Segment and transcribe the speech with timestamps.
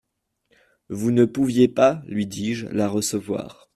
[0.89, 3.69] Vous ne pouviez pas, lui dis-je, la recevoir.